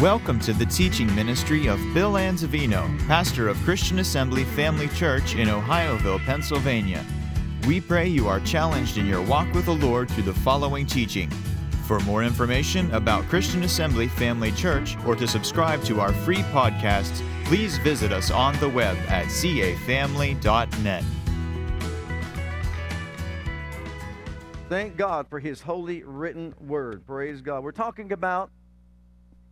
[0.00, 5.48] Welcome to the teaching ministry of Bill Anzavino, pastor of Christian Assembly Family Church in
[5.48, 7.04] Ohioville, Pennsylvania.
[7.66, 11.28] We pray you are challenged in your walk with the Lord through the following teaching.
[11.84, 17.22] For more information about Christian Assembly Family Church or to subscribe to our free podcasts,
[17.44, 21.04] please visit us on the web at cafamily.net.
[24.70, 27.06] Thank God for His holy written word.
[27.06, 27.62] Praise God.
[27.62, 28.50] We're talking about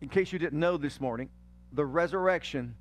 [0.01, 1.29] in case you didn't know this morning,
[1.73, 2.75] the resurrection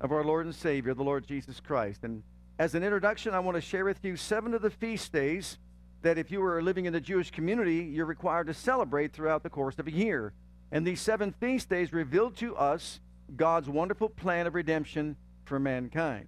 [0.00, 2.04] of our Lord and Savior, the Lord Jesus Christ.
[2.04, 2.22] And
[2.58, 5.58] as an introduction, I want to share with you seven of the feast days
[6.02, 9.50] that if you were living in the Jewish community, you're required to celebrate throughout the
[9.50, 10.32] course of a year.
[10.70, 13.00] And these seven feast days reveal to us
[13.36, 16.26] God's wonderful plan of redemption for mankind.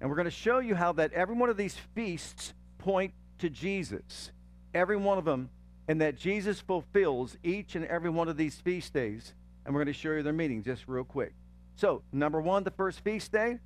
[0.00, 3.48] And we're going to show you how that every one of these feasts point to
[3.48, 4.32] Jesus.
[4.74, 5.50] Every one of them,
[5.86, 9.92] and that Jesus fulfills each and every one of these feast days and we're going
[9.92, 11.34] to show you their meaning just real quick.
[11.76, 13.58] So, number one, the first feast day,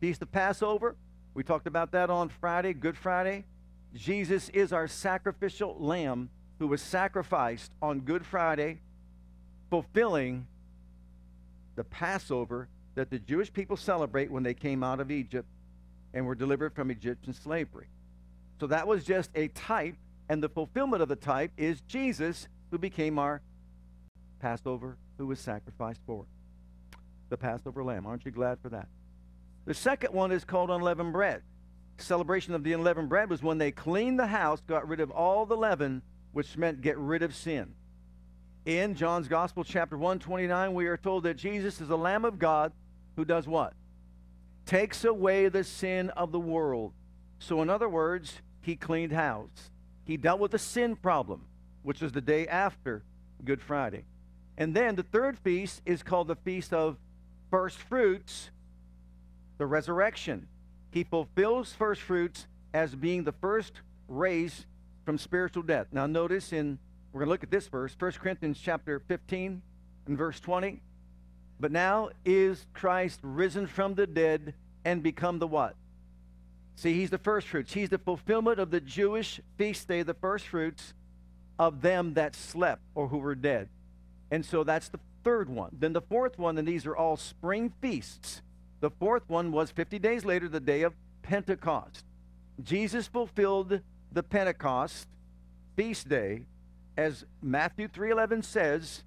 [0.00, 0.96] Feast of Passover.
[1.34, 3.44] We talked about that on Friday, Good Friday.
[3.94, 8.80] Jesus is our sacrificial lamb who was sacrificed on Good Friday,
[9.68, 10.46] fulfilling
[11.76, 15.48] the Passover that the Jewish people celebrate when they came out of Egypt
[16.14, 17.88] and were delivered from Egyptian slavery.
[18.58, 19.96] So that was just a type,
[20.28, 23.42] and the fulfillment of the type is Jesus who became our
[24.40, 26.98] Passover who was sacrificed for it.
[27.28, 28.06] The Passover lamb.
[28.06, 28.88] Aren't you glad for that?
[29.66, 31.42] The second one is called unleavened bread.
[31.98, 35.46] Celebration of the unleavened bread was when they cleaned the house, got rid of all
[35.46, 37.74] the leaven, which meant get rid of sin.
[38.64, 42.72] In John's Gospel, chapter 129, we are told that Jesus is the Lamb of God
[43.16, 43.74] who does what?
[44.66, 46.92] Takes away the sin of the world.
[47.38, 49.70] So, in other words, he cleaned house.
[50.04, 51.46] He dealt with the sin problem,
[51.82, 53.02] which was the day after
[53.44, 54.04] Good Friday.
[54.60, 56.98] And then the third feast is called the Feast of
[57.50, 58.50] First Fruits,
[59.56, 60.48] the resurrection.
[60.90, 63.72] He fulfills first fruits as being the first
[64.06, 64.66] raised
[65.06, 65.86] from spiritual death.
[65.92, 66.78] Now notice in
[67.10, 69.62] we're going to look at this verse, 1 Corinthians chapter 15
[70.06, 70.82] and verse 20.
[71.58, 74.52] But now is Christ risen from the dead
[74.84, 75.74] and become the what?
[76.76, 77.72] See, he's the first fruits.
[77.72, 80.92] He's the fulfillment of the Jewish feast day, the first fruits
[81.58, 83.70] of them that slept or who were dead.
[84.30, 85.76] And so that's the third one.
[85.78, 88.42] Then the fourth one, and these are all spring feasts.
[88.80, 92.04] The fourth one was 50 days later, the day of Pentecost.
[92.62, 93.80] Jesus fulfilled
[94.12, 95.08] the Pentecost
[95.76, 96.46] feast day
[96.96, 99.04] as Matthew 3:11 says,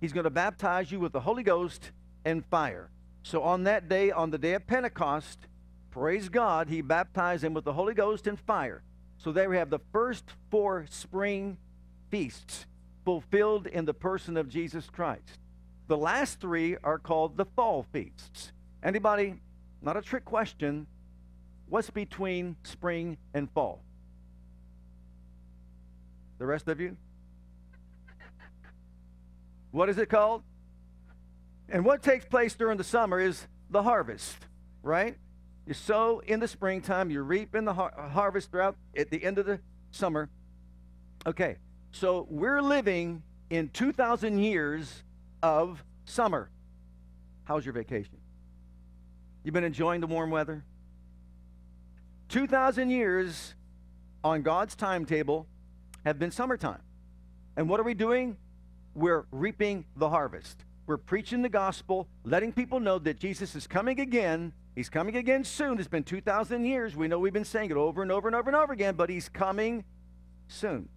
[0.00, 1.92] he's going to baptize you with the Holy Ghost
[2.24, 2.90] and fire.
[3.22, 5.38] So on that day, on the day of Pentecost,
[5.90, 8.82] praise God, he baptized him with the Holy Ghost and fire.
[9.18, 11.58] So there we have the first four spring
[12.10, 12.66] feasts
[13.08, 15.38] fulfilled in the person of Jesus Christ.
[15.86, 18.52] The last three are called the fall feasts.
[18.82, 19.36] Anybody,
[19.80, 20.86] not a trick question,
[21.70, 23.80] what's between spring and fall?
[26.36, 26.98] The rest of you?
[29.70, 30.42] What is it called?
[31.70, 34.36] And what takes place during the summer is the harvest,
[34.82, 35.16] right?
[35.66, 39.38] You sow in the springtime, you reap in the har- harvest throughout at the end
[39.38, 39.60] of the
[39.92, 40.28] summer.
[41.26, 41.56] Okay,
[41.98, 45.02] so we're living in 2,000 years
[45.42, 46.48] of summer.
[47.42, 48.18] How's your vacation?
[49.42, 50.64] You've been enjoying the warm weather?
[52.28, 53.54] 2,000 years
[54.22, 55.48] on God's timetable
[56.04, 56.82] have been summertime.
[57.56, 58.36] And what are we doing?
[58.94, 60.64] We're reaping the harvest.
[60.86, 64.52] We're preaching the gospel, letting people know that Jesus is coming again.
[64.76, 65.80] He's coming again soon.
[65.80, 66.94] It's been 2,000 years.
[66.94, 69.10] We know we've been saying it over and over and over and over again, but
[69.10, 69.82] he's coming
[70.46, 70.88] soon.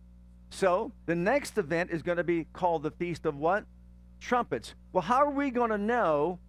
[0.51, 3.65] So the next event is going to be called the Feast of what?
[4.19, 4.75] Trumpets.
[4.91, 6.39] Well, how are we going to know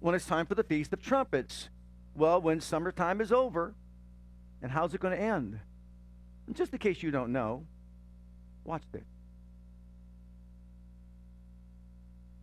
[0.00, 1.68] when it's time for the Feast of Trumpets?
[2.16, 3.74] Well, when summertime is over.
[4.62, 5.60] And how's it going to end?
[6.46, 7.64] And just in case you don't know,
[8.64, 9.04] watch this.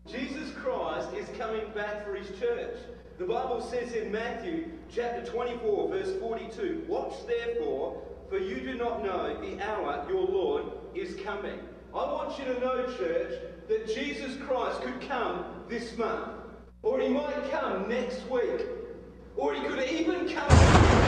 [0.09, 2.77] Jesus Christ is coming back for his church.
[3.17, 9.03] The Bible says in Matthew chapter 24, verse 42, Watch therefore, for you do not
[9.03, 11.59] know the hour your Lord is coming.
[11.93, 13.33] I want you to know, church,
[13.69, 16.31] that Jesus Christ could come this month,
[16.83, 18.65] or he might come next week,
[19.35, 21.06] or he could even come.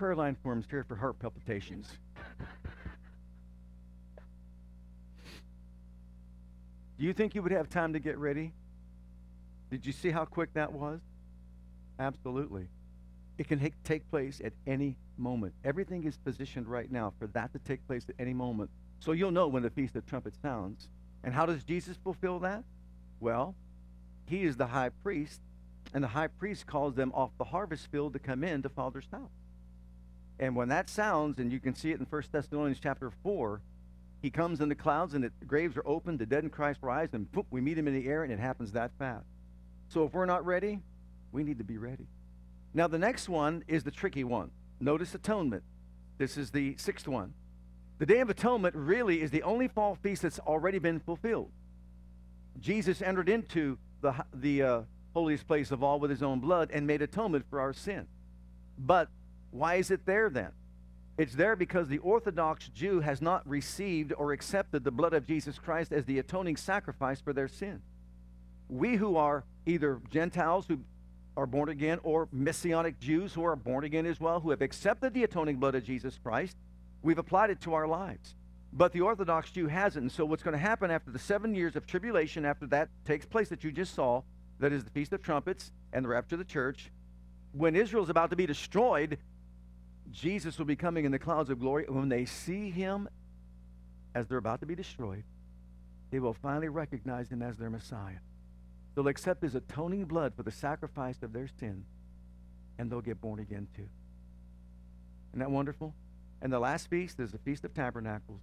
[0.00, 1.86] Prayer line forms here for heart palpitations.
[6.98, 8.54] Do you think you would have time to get ready?
[9.70, 11.00] Did you see how quick that was?
[11.98, 12.68] Absolutely.
[13.36, 15.52] It can take place at any moment.
[15.66, 18.70] Everything is positioned right now for that to take place at any moment.
[19.00, 20.88] So you'll know when the Feast of Trumpets sounds.
[21.24, 22.64] And how does Jesus fulfill that?
[23.20, 23.54] Well,
[24.24, 25.42] he is the high priest,
[25.92, 29.08] and the high priest calls them off the harvest field to come in to Father's
[29.12, 29.28] house.
[30.40, 33.60] And when that sounds, and you can see it in 1 Thessalonians chapter 4,
[34.22, 37.10] he comes in the clouds and the graves are opened, the dead in Christ rise,
[37.12, 39.26] and boom, we meet him in the air, and it happens that fast.
[39.88, 40.80] So if we're not ready,
[41.30, 42.06] we need to be ready.
[42.72, 44.50] Now, the next one is the tricky one.
[44.80, 45.62] Notice atonement.
[46.16, 47.34] This is the sixth one.
[47.98, 51.50] The Day of Atonement really is the only fall feast that's already been fulfilled.
[52.58, 54.80] Jesus entered into the, the uh,
[55.12, 58.06] holiest place of all with his own blood and made atonement for our sin.
[58.78, 59.08] But
[59.50, 60.52] why is it there then?
[61.18, 65.58] It's there because the Orthodox Jew has not received or accepted the blood of Jesus
[65.58, 67.82] Christ as the atoning sacrifice for their sin.
[68.68, 70.78] We who are either Gentiles who
[71.36, 75.12] are born again or Messianic Jews who are born again as well, who have accepted
[75.12, 76.56] the atoning blood of Jesus Christ,
[77.02, 78.34] we've applied it to our lives.
[78.72, 80.12] But the Orthodox Jew hasn't.
[80.12, 83.48] So what's going to happen after the seven years of tribulation, after that takes place
[83.48, 84.22] that you just saw,
[84.60, 86.90] that is the Feast of Trumpets and the rapture of the church,
[87.52, 89.18] when Israel is about to be destroyed,
[90.10, 91.86] Jesus will be coming in the clouds of glory.
[91.88, 93.08] When they see him
[94.14, 95.24] as they're about to be destroyed,
[96.10, 98.18] they will finally recognize him as their Messiah.
[98.94, 101.84] They'll accept his atoning blood for the sacrifice of their sin,
[102.78, 103.88] and they'll get born again too.
[105.30, 105.94] Isn't that wonderful?
[106.42, 108.40] And the last feast is the Feast of Tabernacles.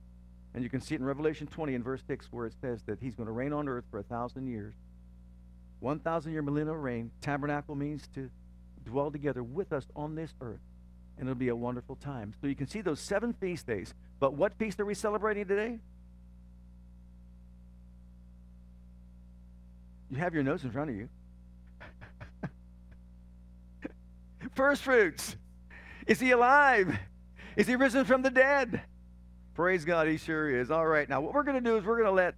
[0.54, 3.00] And you can see it in Revelation 20 and verse 6 where it says that
[3.02, 4.74] he's going to reign on earth for a thousand years.
[5.82, 7.12] 1,000 year millennial reign.
[7.22, 8.30] Tabernacle means to
[8.84, 10.62] dwell together with us on this earth.
[11.18, 12.34] And it'll be a wonderful time.
[12.40, 13.94] So you can see those seven feast days.
[14.20, 15.80] But what feast are we celebrating today?
[20.10, 21.10] You have your notes in front of you.
[24.56, 25.36] First fruits.
[26.06, 26.98] Is he alive?
[27.58, 28.82] Is he risen from the dead?
[29.56, 30.72] Praise God, he sure is.
[30.72, 32.36] All right, now what we're going to do is we're going to let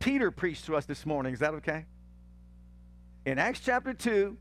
[0.00, 1.32] Peter preach to us this morning.
[1.32, 1.86] Is that okay?
[3.24, 4.36] In Acts chapter 2,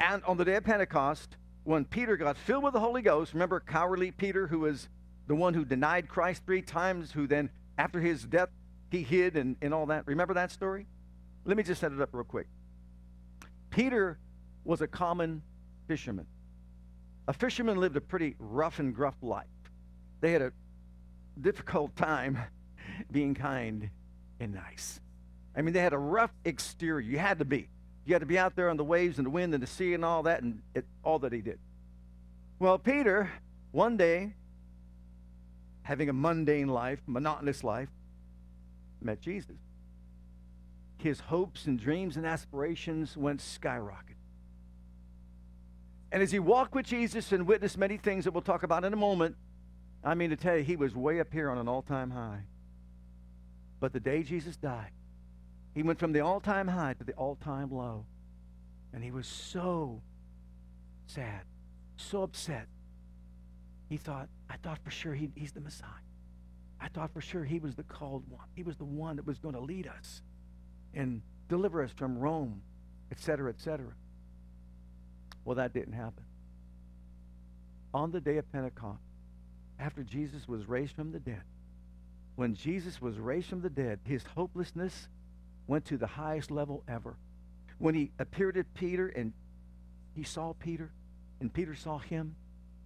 [0.00, 3.60] and on the day of Pentecost, when Peter got filled with the Holy Ghost, remember
[3.60, 4.88] cowardly Peter, who was
[5.26, 8.48] the one who denied Christ three times, who then, after his death,
[8.90, 10.06] he hid and, and all that.
[10.06, 10.86] Remember that story?
[11.44, 12.46] Let me just set it up real quick.
[13.70, 14.18] Peter
[14.64, 15.42] was a common
[15.86, 16.26] fisherman.
[17.28, 19.46] A fisherman lived a pretty rough and gruff life.
[20.20, 20.52] They had a
[21.40, 22.38] difficult time
[23.10, 23.88] being kind
[24.40, 25.00] and nice.
[25.56, 27.00] I mean, they had a rough exterior.
[27.00, 27.68] You had to be.
[28.04, 29.94] You had to be out there on the waves and the wind and the sea
[29.94, 31.58] and all that, and it, all that he did.
[32.58, 33.30] Well, Peter,
[33.70, 34.34] one day,
[35.82, 37.88] having a mundane life, monotonous life,
[39.00, 39.56] met Jesus
[41.02, 44.16] his hopes and dreams and aspirations went skyrocket.
[46.12, 48.92] And as he walked with Jesus and witnessed many things that we'll talk about in
[48.92, 49.36] a moment,
[50.04, 52.44] I mean to tell you, he was way up here on an all time high.
[53.80, 54.90] But the day Jesus died,
[55.74, 58.04] he went from the all time high to the all time low.
[58.92, 60.02] And he was so
[61.06, 61.42] sad,
[61.96, 62.66] so upset.
[63.88, 65.88] He thought, I thought for sure he, he's the Messiah.
[66.80, 68.46] I thought for sure he was the called one.
[68.54, 70.22] He was the one that was going to lead us
[70.94, 72.62] and deliver us from Rome,
[73.10, 73.86] etc., etc.
[75.44, 76.24] Well, that didn't happen.
[77.94, 79.02] On the day of Pentecost,
[79.78, 81.42] after Jesus was raised from the dead,
[82.36, 85.08] when Jesus was raised from the dead, his hopelessness
[85.72, 87.16] went to the highest level ever.
[87.78, 89.32] When he appeared to Peter and
[90.14, 90.92] he saw Peter
[91.40, 92.36] and Peter saw him,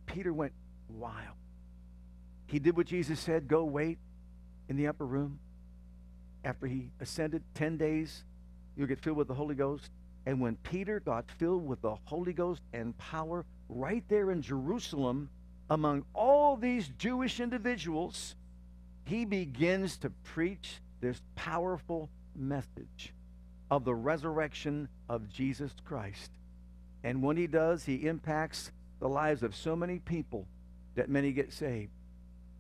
[0.06, 0.52] Peter went
[0.88, 1.34] wild.
[2.46, 3.98] He did what Jesus said go wait
[4.68, 5.40] in the upper room
[6.44, 8.22] after he ascended 10 days,
[8.76, 9.90] you'll get filled with the Holy Ghost.
[10.24, 15.28] And when Peter got filled with the Holy Ghost and power right there in Jerusalem,
[15.68, 18.36] among all these Jewish individuals,
[19.06, 23.12] he begins to preach this powerful message
[23.70, 26.30] of the resurrection of Jesus Christ.
[27.02, 30.46] And when he does, he impacts the lives of so many people
[30.94, 31.92] that many get saved.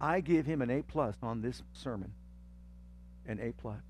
[0.00, 2.12] I give him an A plus on this sermon
[3.26, 3.82] and A plus.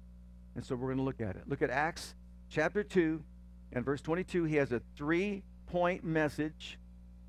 [0.55, 1.43] And so we're going to look at it.
[1.47, 2.15] Look at Acts
[2.49, 3.23] chapter 2
[3.73, 4.45] and verse 22.
[4.45, 6.79] He has a three point message.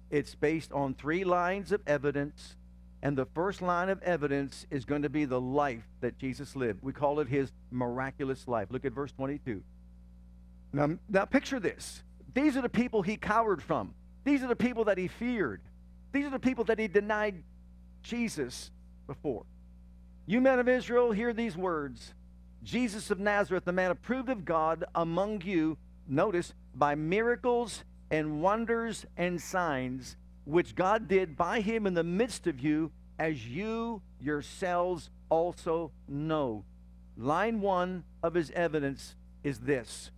[0.10, 2.56] It's based on three lines of evidence.
[3.02, 6.82] And the first line of evidence is going to be the life that Jesus lived.
[6.82, 8.70] We call it his miraculous life.
[8.72, 9.62] Look at verse 22.
[10.74, 12.04] Now, now picture this.
[12.34, 13.94] These are the people he cowered from.
[14.24, 15.62] These are the people that he feared.
[16.12, 17.44] These are the people that he denied
[18.02, 18.72] Jesus
[19.06, 19.46] before.
[20.26, 22.14] You men of Israel, hear these words
[22.64, 25.78] Jesus of Nazareth, the man approved of God among you,
[26.08, 32.48] notice, by miracles and wonders and signs, which God did by him in the midst
[32.48, 32.90] of you,
[33.20, 36.64] as you yourselves also know.
[37.18, 40.10] Line one of his evidence is this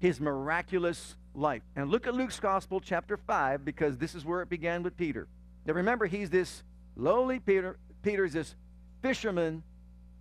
[0.00, 1.62] his miraculous life.
[1.74, 5.26] And look at Luke's Gospel, chapter 5, because this is where it began with Peter.
[5.66, 6.62] Now remember, he's this
[6.94, 7.78] lowly Peter.
[8.02, 8.54] Peter's this
[9.02, 9.62] fisherman,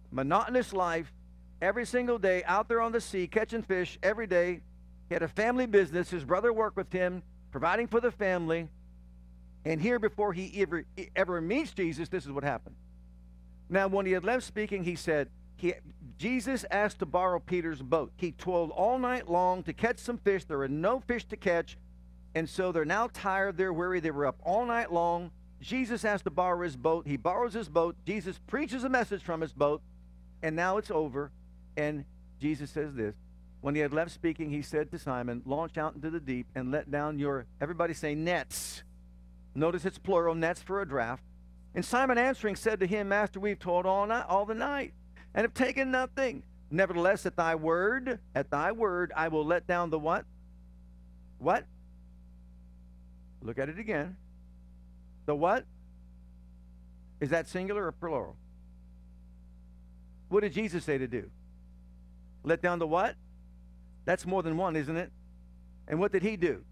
[0.09, 1.13] monotonous life,
[1.61, 4.61] every single day out there on the sea catching fish every day.
[5.09, 6.09] He had a family business.
[6.09, 8.69] His brother worked with him, providing for the family.
[9.67, 12.77] And here, before he ever, ever meets Jesus, this is what happened.
[13.69, 15.73] Now, when he had left speaking, he said, he,
[16.17, 18.13] Jesus asked to borrow Peter's boat.
[18.15, 20.45] He toiled all night long to catch some fish.
[20.45, 21.77] There were no fish to catch.
[22.33, 23.57] And so they're now tired.
[23.57, 23.99] They're weary.
[23.99, 25.31] They were up all night long.
[25.59, 27.05] Jesus asked to borrow his boat.
[27.05, 27.97] He borrows his boat.
[28.05, 29.81] Jesus preaches a message from his boat.
[30.41, 31.29] And now it's over.
[31.75, 32.05] And
[32.39, 33.15] Jesus says this
[33.59, 36.71] When he had left speaking, he said to Simon, Launch out into the deep and
[36.71, 38.83] let down your, everybody say, nets.
[39.57, 41.23] Notice it's plural, nets for a draft.
[41.73, 44.93] And Simon answering said to him, Master, we've toiled all night, all the night
[45.33, 46.43] and have taken nothing.
[46.69, 50.25] Nevertheless, at thy word, at thy word, I will let down the what?
[51.39, 51.65] What?
[53.41, 54.15] Look at it again.
[55.25, 55.65] The what?
[57.19, 58.35] Is that singular or plural?
[60.29, 61.31] What did Jesus say to do?
[62.43, 63.15] Let down the what?
[64.05, 65.11] That's more than one, isn't it?
[65.87, 66.63] And what did he do?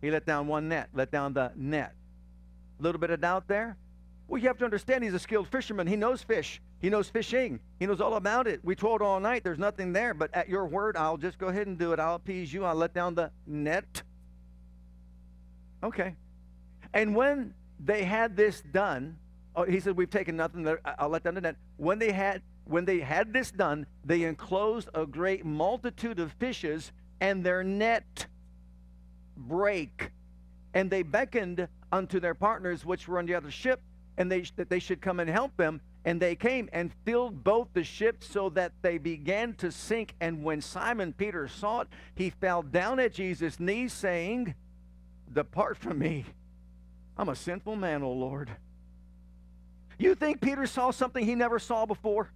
[0.00, 1.94] He let down one net, let down the net.
[2.78, 3.76] A little bit of doubt there?
[4.28, 5.86] Well, you have to understand he's a skilled fisherman.
[5.86, 6.60] He knows fish.
[6.80, 7.60] He knows fishing.
[7.80, 8.60] He knows all about it.
[8.62, 9.42] We toiled all night.
[9.42, 10.14] There's nothing there.
[10.14, 11.98] But at your word, I'll just go ahead and do it.
[11.98, 12.64] I'll appease you.
[12.64, 14.02] I'll let down the net.
[15.82, 16.14] Okay.
[16.92, 19.16] And when they had this done,
[19.56, 20.62] oh, he said, We've taken nothing.
[20.62, 20.80] There.
[20.84, 21.56] I'll let down the net.
[21.76, 26.92] When they had when they had this done, they enclosed a great multitude of fishes,
[27.20, 28.26] and their net
[29.38, 30.10] break.
[30.74, 33.80] And they beckoned unto their partners which were on the other ship,
[34.16, 35.80] and they that they should come and help them.
[36.04, 40.14] And they came and filled both the ships so that they began to sink.
[40.20, 44.54] And when Simon Peter saw it, he fell down at Jesus' knees, saying,
[45.32, 46.24] Depart from me.
[47.16, 48.50] I'm a sinful man, O Lord.
[49.98, 52.30] You think Peter saw something he never saw before?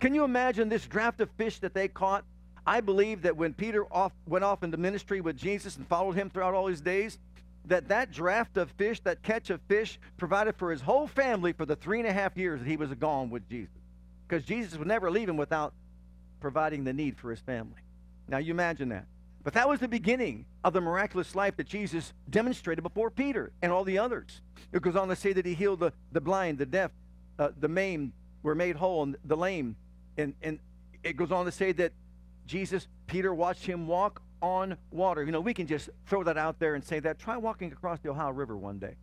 [0.00, 2.24] Can you imagine this draft of fish that they caught?
[2.66, 6.30] I believe that when Peter off, went off into ministry with Jesus and followed him
[6.30, 7.18] throughout all his days,
[7.66, 11.66] that that draft of fish, that catch of fish, provided for his whole family for
[11.66, 13.74] the three and a half years that he was gone with Jesus.
[14.26, 15.72] Because Jesus would never leave him without
[16.40, 17.80] providing the need for his family.
[18.28, 19.06] Now you imagine that.
[19.42, 23.70] But that was the beginning of the miraculous life that Jesus demonstrated before Peter and
[23.70, 24.40] all the others.
[24.72, 26.90] It goes on to say that he healed the, the blind, the deaf,
[27.38, 29.76] uh, the maimed were made whole, and the lame.
[30.16, 30.58] And, and
[31.02, 31.92] it goes on to say that
[32.46, 35.24] Jesus, Peter watched him walk on water.
[35.24, 37.18] You know, we can just throw that out there and say that.
[37.18, 38.96] Try walking across the Ohio River one day.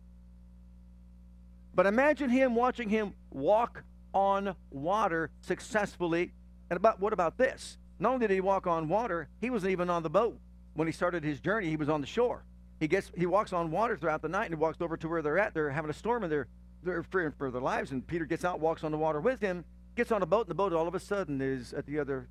[1.74, 3.82] But imagine him watching him walk
[4.14, 6.32] on water successfully.
[6.70, 7.78] And about what about this?
[7.98, 10.38] Not only did he walk on water, he wasn't even on the boat.
[10.74, 12.44] When he started his journey, he was on the shore.
[12.80, 15.22] He gets he walks on water throughout the night and he walks over to where
[15.22, 15.54] they're at.
[15.54, 16.48] They're having a storm and they're
[16.82, 17.92] they're fearing for their lives.
[17.92, 20.50] And Peter gets out, walks on the water with him, gets on a boat, and
[20.50, 22.28] the boat all of a sudden is at the other.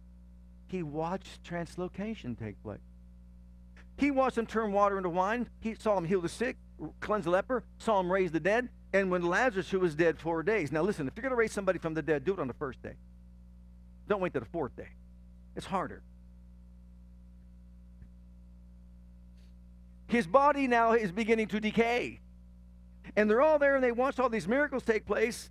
[0.72, 2.80] He watched translocation take place.
[3.98, 5.50] He watched him turn water into wine.
[5.60, 6.56] He saw him heal the sick,
[7.02, 8.70] cleanse the leper, saw him raise the dead.
[8.94, 10.72] And when Lazarus, who was dead four days.
[10.72, 12.54] Now listen, if you're going to raise somebody from the dead, do it on the
[12.54, 12.94] first day.
[14.08, 14.88] Don't wait to the fourth day.
[15.58, 16.04] It's harder.
[20.08, 22.22] His body now is beginning to decay.
[23.18, 25.50] And they're all there and they watch all these miracles take place.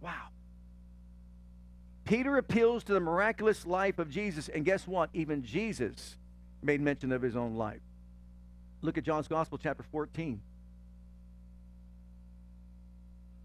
[0.00, 0.30] Wow.
[2.08, 4.48] Peter appeals to the miraculous life of Jesus.
[4.48, 5.10] And guess what?
[5.12, 6.16] Even Jesus
[6.62, 7.82] made mention of his own life.
[8.80, 10.40] Look at John's Gospel, chapter 14.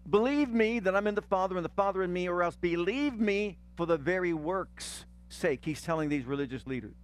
[0.08, 3.20] Believe me that I'm in the Father and the Father in me, or else believe
[3.20, 5.60] me for the very works' sake.
[5.62, 6.94] He's telling these religious leaders.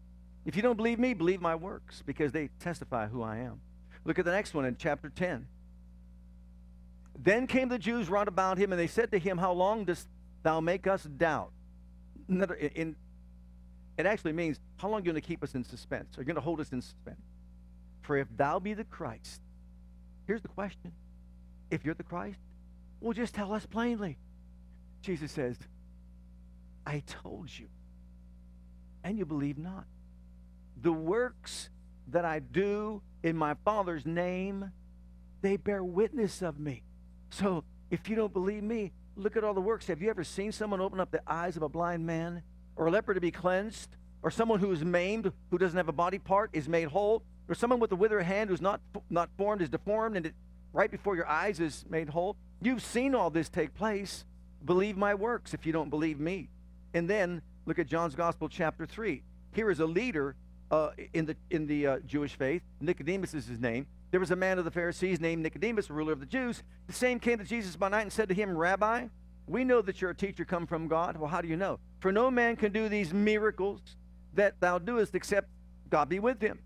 [0.47, 3.61] If you don't believe me, believe my works, because they testify who I am.
[4.07, 5.47] Look at the next one in chapter 10.
[7.19, 10.09] Then came the Jews round about him, and they said to him, How long dost
[10.43, 11.53] thou make us doubt?
[12.29, 12.97] In,
[13.99, 16.17] it actually means, how long are you going to keep us in suspense?
[16.17, 17.21] Are you going to hold us in suspense?
[18.03, 19.41] For if thou be the Christ,
[20.27, 20.93] here's the question.
[21.71, 22.39] If you're the Christ,
[23.01, 24.19] well, just tell us plainly.
[25.03, 25.57] Jesus says,
[26.87, 27.69] I told you,
[29.05, 29.85] and you believe not.
[30.81, 31.71] The works
[32.09, 34.73] that I do in my Father's name,
[35.43, 36.83] they bear witness of me.
[37.31, 39.87] So if you don't believe me, look at all the works.
[39.87, 42.43] Have you ever seen someone open up the eyes of a blind man
[42.77, 43.97] or a leper to be cleansed?
[44.23, 47.23] Or someone who is maimed, who doesn't have a body part, is made whole?
[47.49, 50.35] Or someone with a withered hand who's not, not formed, is deformed, and it,
[50.73, 52.37] right before your eyes is made whole?
[52.61, 54.25] You've seen all this take place.
[54.65, 56.51] Believe my works if you don't believe me.
[56.93, 59.23] And then look at John's Gospel, chapter 3.
[59.55, 60.37] Here is a leader
[60.71, 62.63] uh, in the, in the uh, Jewish faith.
[62.81, 63.87] Nicodemus is his name.
[64.11, 66.63] There was a man of the Pharisees named Nicodemus, ruler of the Jews.
[66.87, 69.07] The same came to Jesus by night and said to him, Rabbi,
[69.47, 71.17] we know that you're a teacher come from God.
[71.17, 71.79] Well, how do you know?
[72.01, 73.81] For no man can do these miracles
[74.35, 75.49] that thou doest except
[75.89, 76.59] God be with him.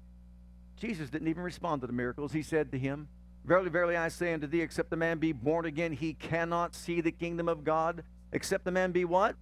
[0.76, 2.32] Jesus didn't even respond to the miracles.
[2.32, 3.08] He said to him,
[3.44, 7.00] Verily, verily, I say unto thee, except the man be born again, he cannot see
[7.02, 8.02] the kingdom of God.
[8.32, 9.36] Except the man be what?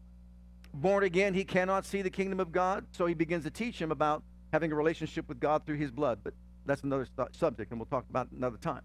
[0.75, 2.85] Born again, he cannot see the kingdom of God.
[2.93, 6.19] So he begins to teach him about having a relationship with God through his blood.
[6.25, 6.35] But
[6.67, 8.83] that's another subject, and we'll talk about another time.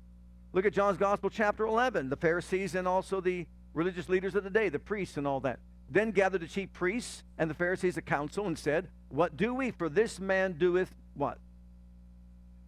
[0.54, 2.10] Look at John's Gospel, chapter 11.
[2.10, 5.60] The Pharisees and also the religious leaders of the day, the priests and all that.
[5.90, 9.72] Then gathered the chief priests and the Pharisees a council and said, What do we?
[9.72, 11.38] For this man doeth what?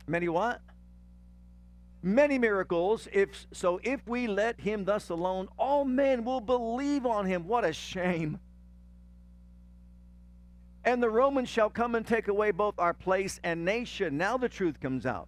[0.07, 0.61] Many what?
[2.01, 3.07] Many miracles.
[3.11, 7.47] If so, if we let him thus alone, all men will believe on him.
[7.47, 8.39] What a shame.
[10.89, 14.17] And the Romans shall come and take away both our place and nation.
[14.17, 15.27] Now the truth comes out.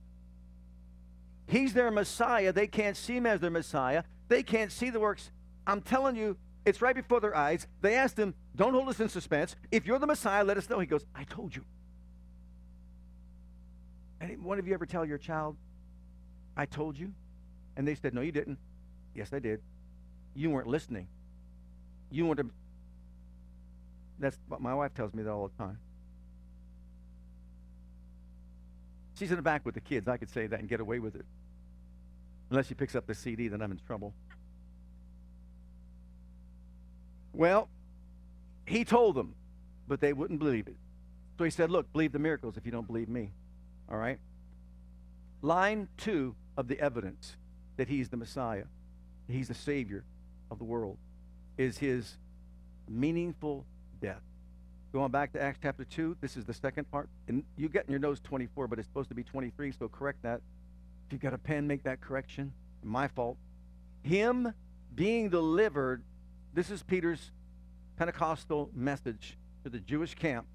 [1.46, 2.52] He's their Messiah.
[2.52, 4.02] They can't see him as their Messiah.
[4.28, 5.30] They can't see the works.
[5.68, 7.68] I'm telling you, it's right before their eyes.
[7.80, 9.56] They asked him, Don't hold us in suspense.
[9.72, 10.80] If you're the Messiah, let us know.
[10.80, 11.64] He goes, I told you.
[14.20, 15.58] Any one of you ever tell your child,
[16.58, 17.14] I told you?
[17.78, 18.58] And they said, No, you didn't.
[19.14, 19.62] Yes, I did.
[20.34, 21.08] You weren't listening.
[22.10, 22.52] You weren't.
[24.22, 25.80] That's what my wife tells me that all the time.
[29.18, 30.08] She's in the back with the kids.
[30.08, 31.26] I could say that and get away with it.
[32.52, 34.14] Unless she picks up the CD, then I'm in trouble.
[37.34, 37.68] Well,
[38.66, 39.34] he told them,
[39.88, 40.76] but they wouldn't believe it.
[41.38, 43.32] So he said, Look, believe the miracles if you don't believe me.
[43.90, 44.20] All right?
[45.42, 47.38] Line two of the evidence
[47.78, 48.66] that he's the Messiah,
[49.28, 50.04] he's the Savior
[50.52, 50.98] of the world,
[51.58, 52.18] is his
[52.88, 53.66] meaningful
[54.02, 54.22] death.
[54.92, 57.08] Going back to Acts chapter 2, this is the second part.
[57.28, 60.22] And you get in your nose 24, but it's supposed to be 23, so correct
[60.24, 60.42] that.
[61.08, 62.52] If you've got a pen, make that correction.
[62.84, 63.38] My fault.
[64.04, 64.54] Him
[64.94, 66.04] being delivered
[66.54, 67.32] this is Peter's
[67.96, 70.48] Pentecostal message to the Jewish camp.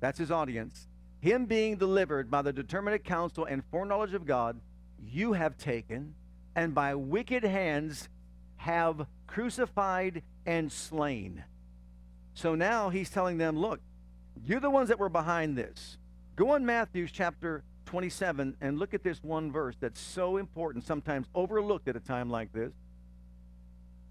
[0.00, 0.88] That's his audience.
[1.20, 4.60] Him being delivered by the determinate counsel and foreknowledge of God,
[5.02, 6.14] you have taken,
[6.54, 8.10] and by wicked hands
[8.56, 11.44] have crucified and slain.
[12.36, 13.80] So now he's telling them, look,
[14.44, 15.96] you're the ones that were behind this.
[16.36, 21.28] Go on Matthew chapter 27 and look at this one verse that's so important, sometimes
[21.34, 22.74] overlooked at a time like this.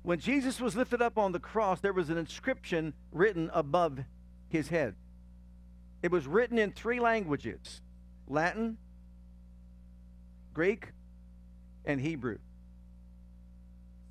[0.02, 4.00] When Jesus was lifted up on the cross, there was an inscription written above
[4.50, 4.96] his head.
[6.02, 7.82] It was written in three languages
[8.28, 8.78] Latin,
[10.52, 10.88] Greek,
[11.86, 12.40] and Hebrew.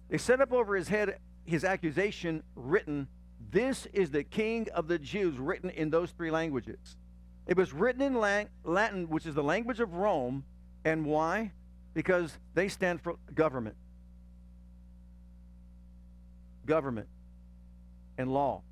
[0.08, 3.08] They set up over his head his accusation written,
[3.54, 6.96] This is the King of the Jews, written in those three languages.
[7.46, 8.14] It was written in
[8.64, 10.44] Latin, which is the language of Rome.
[10.84, 11.52] And why?
[11.94, 13.76] Because they stand for government
[16.66, 17.08] government,
[18.18, 18.62] and law.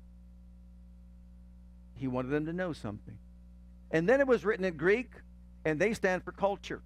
[1.95, 3.17] He wanted them to know something.
[3.91, 5.11] And then it was written in Greek,
[5.63, 6.81] and they stand for culture,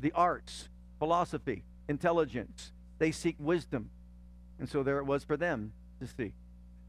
[0.00, 2.72] the arts, philosophy, intelligence.
[2.98, 3.90] They seek wisdom.
[4.58, 6.32] And so there it was for them to see.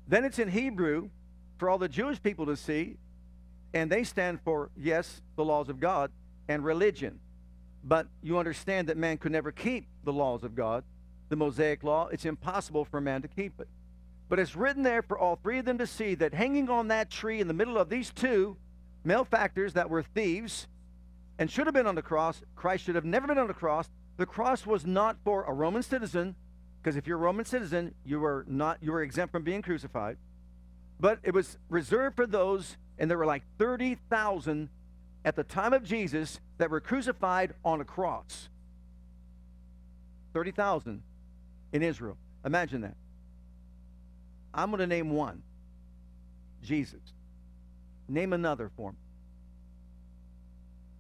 [0.08, 1.10] Then it's in Hebrew
[1.58, 2.98] for all the Jewish people to see,
[3.74, 6.12] and they stand for, yes, the laws of God
[6.48, 7.20] and religion.
[7.84, 10.84] But you understand that man could never keep the laws of God
[11.30, 13.68] the Mosaic law, it's impossible for man to keep it.
[14.30, 17.10] But it's written there for all three of them to see that hanging on that
[17.10, 18.58] tree in the middle of these two
[19.04, 20.68] malefactors that were thieves
[21.38, 23.90] and should have been on the cross, Christ should have never been on the cross.
[24.18, 26.36] The cross was not for a Roman citizen,
[26.86, 30.18] because if you're a Roman citizen, you were not you were exempt from being crucified.
[31.00, 34.70] But it was reserved for those, and there were like 30,000
[35.26, 38.50] at the time of Jesus that were crucified on a cross.
[40.34, 41.02] 30,000
[41.74, 42.18] in Israel.
[42.46, 42.96] Imagine that.
[44.54, 45.42] I'm going to name one
[46.62, 47.02] Jesus.
[48.08, 48.98] Name another for me.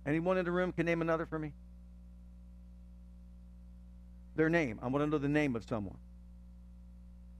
[0.07, 1.51] Anyone in the room can name another for me?
[4.35, 4.79] Their name.
[4.81, 5.97] I want to know the name of someone.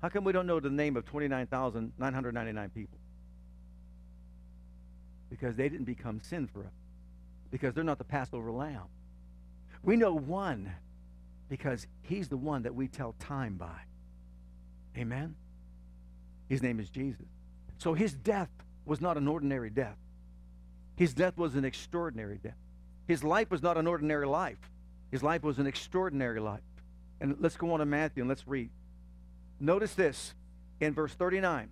[0.01, 2.97] How come we don't know the name of 29,999 people?
[5.29, 6.73] Because they didn't become sin for us.
[7.51, 8.83] Because they're not the Passover lamb.
[9.83, 10.71] We know one
[11.49, 13.79] because he's the one that we tell time by.
[14.97, 15.35] Amen?
[16.49, 17.25] His name is Jesus.
[17.77, 18.49] So his death
[18.85, 19.97] was not an ordinary death.
[20.95, 22.57] His death was an extraordinary death.
[23.07, 24.57] His life was not an ordinary life.
[25.11, 26.61] His life was an extraordinary life.
[27.21, 28.69] And let's go on to Matthew and let's read.
[29.59, 30.33] Notice this
[30.79, 31.69] in verse 39.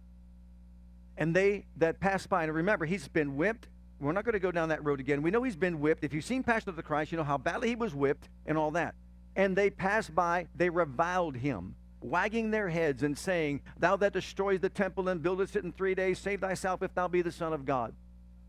[1.17, 3.67] And they that passed by, and remember, he's been whipped.
[3.99, 5.21] We're not going to go down that road again.
[5.21, 6.03] We know he's been whipped.
[6.03, 8.57] If you've seen Passion of the Christ, you know how badly he was whipped and
[8.57, 8.95] all that.
[9.35, 14.59] And they passed by, they reviled him, wagging their heads and saying, Thou that destroys
[14.59, 17.53] the temple and buildest it in three days, save thyself if thou be the Son
[17.53, 17.93] of God.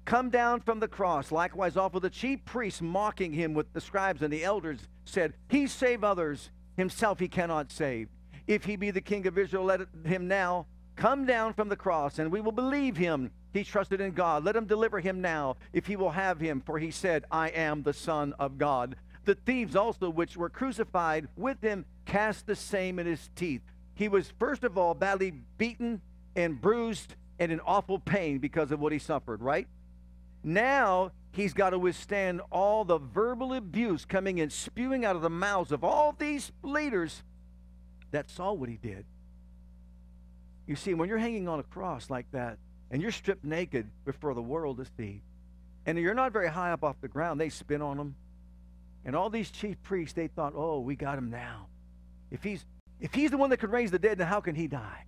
[0.05, 1.33] Come down from the cross.
[1.33, 5.67] Likewise, also the chief priests mocking him with the scribes and the elders said, He
[5.67, 8.09] save others, himself he cannot save.
[8.47, 12.19] If he be the king of Israel, let him now come down from the cross,
[12.19, 13.31] and we will believe him.
[13.53, 14.45] He trusted in God.
[14.45, 17.83] Let him deliver him now, if he will have him, for he said, I am
[17.83, 18.97] the Son of God.
[19.25, 23.63] The thieves also, which were crucified with him, cast the same in his teeth.
[23.95, 26.01] He was, first of all, badly beaten
[26.37, 29.67] and bruised and in awful pain because of what he suffered, right?
[30.45, 35.31] Now he's got to withstand all the verbal abuse coming and spewing out of the
[35.31, 37.23] mouths of all these leaders
[38.11, 39.07] that saw what he did.
[40.67, 42.59] You see, when you're hanging on a cross like that
[42.91, 45.23] and you're stripped naked before the world to see,
[45.87, 48.15] and you're not very high up off the ground, they spin on him.
[49.05, 51.67] And all these chief priests, they thought, oh, we got him now.
[52.31, 52.65] If he's
[53.01, 55.05] if he's the one that could raise the dead, then how can he die?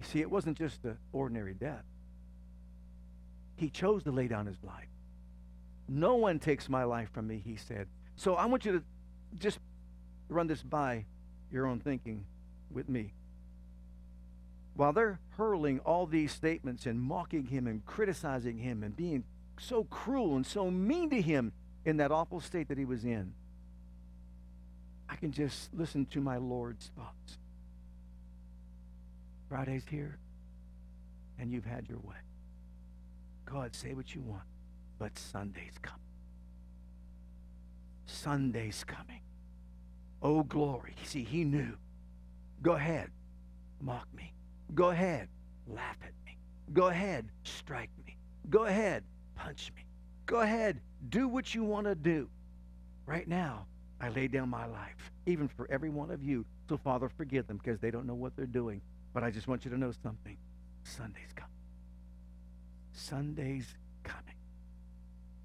[0.00, 1.82] You see, it wasn't just an ordinary death.
[3.56, 4.88] He chose to lay down his life.
[5.88, 7.88] No one takes my life from me, he said.
[8.16, 8.82] So I want you to
[9.38, 9.58] just
[10.28, 11.04] run this by
[11.50, 12.26] your own thinking
[12.70, 13.12] with me.
[14.74, 19.24] While they're hurling all these statements and mocking him and criticizing him and being
[19.58, 21.52] so cruel and so mean to him
[21.84, 23.32] in that awful state that he was in,
[25.08, 27.38] I can just listen to my Lord's thoughts.
[29.48, 30.18] Friday's here,
[31.38, 32.16] and you've had your way.
[33.46, 34.42] God, say what you want,
[34.98, 36.00] but Sunday's coming.
[38.06, 39.20] Sunday's coming.
[40.22, 40.94] Oh, glory.
[41.04, 41.76] See, he knew.
[42.62, 43.10] Go ahead,
[43.80, 44.34] mock me.
[44.74, 45.28] Go ahead,
[45.68, 46.36] laugh at me.
[46.72, 48.16] Go ahead, strike me.
[48.50, 49.04] Go ahead,
[49.36, 49.84] punch me.
[50.26, 52.28] Go ahead, do what you want to do.
[53.06, 53.66] Right now,
[54.00, 56.44] I lay down my life, even for every one of you.
[56.68, 58.80] So, Father, forgive them because they don't know what they're doing.
[59.14, 60.36] But I just want you to know something.
[60.82, 61.55] Sunday's coming.
[62.96, 63.66] Sunday's
[64.02, 64.34] coming.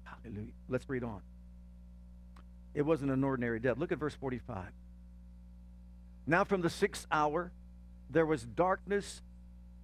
[0.04, 0.52] Hallelujah.
[0.68, 1.20] Let's read on.
[2.74, 3.76] It wasn't an ordinary death.
[3.76, 4.64] Look at verse 45.
[6.26, 7.52] Now from the sixth hour,
[8.08, 9.22] there was darkness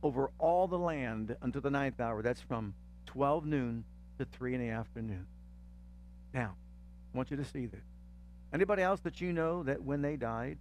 [0.02, 2.22] over all the land until the ninth hour.
[2.22, 2.74] That's from
[3.06, 3.84] 12 noon
[4.18, 5.26] to 3 in the afternoon.
[6.32, 6.54] Now,
[7.12, 7.84] I want you to see this.
[8.52, 10.58] Anybody else that you know that when they died,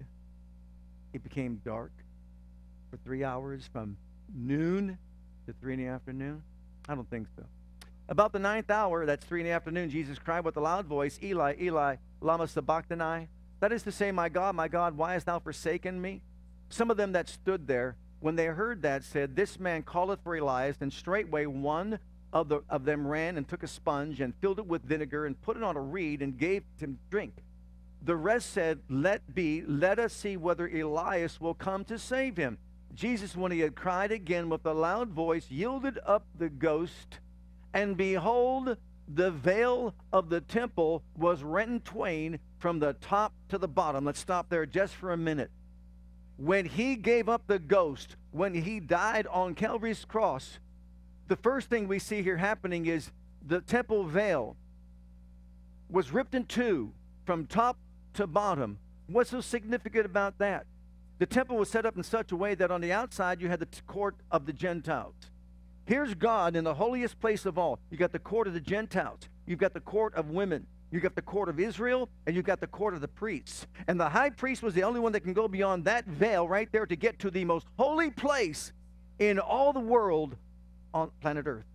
[1.14, 1.92] it became dark
[2.90, 3.98] for three hours from
[4.34, 4.98] noon
[5.46, 6.44] to 3 in the afternoon?
[6.88, 7.44] I don't think so.
[8.10, 11.20] About the ninth hour, that's three in the afternoon, Jesus cried with a loud voice,
[11.22, 13.28] Eli, Eli, lama sabachthani.
[13.60, 16.22] That is to say, My God, my God, why hast thou forsaken me?
[16.70, 20.36] Some of them that stood there, when they heard that, said, This man calleth for
[20.36, 20.78] Elias.
[20.80, 22.00] And straightway one
[22.32, 25.42] of, the, of them ran and took a sponge and filled it with vinegar and
[25.42, 27.34] put it on a reed and gave him drink.
[28.02, 32.58] The rest said, Let be, let us see whether Elias will come to save him.
[32.94, 37.20] Jesus, when he had cried again with a loud voice, yielded up the ghost,
[37.74, 43.58] and behold, the veil of the temple was rent in twain from the top to
[43.58, 44.06] the bottom.
[44.06, 45.52] Let's stop there just for a minute.
[46.38, 50.60] When he gave up the ghost, when he died on Calvary's cross,
[51.28, 53.12] the first thing we see here happening is
[53.46, 54.56] the temple veil
[55.90, 56.92] was ripped in two
[57.26, 57.78] from top
[58.14, 58.80] to bottom.
[59.08, 60.66] What's so significant about that?
[61.20, 63.60] The temple was set up in such a way that on the outside you had
[63.60, 65.16] the court of the Gentiles.
[65.86, 67.80] Here's God in the holiest place of all.
[67.90, 69.22] You got the court of the Gentiles.
[69.46, 70.68] You've got the court of women.
[70.92, 73.68] You've got the court of Israel, and you've got the court of the priests.
[73.88, 76.70] And the high priest was the only one that can go beyond that veil right
[76.72, 78.72] there to get to the most holy place
[79.20, 80.36] in all the world
[80.94, 81.66] on planet Earth.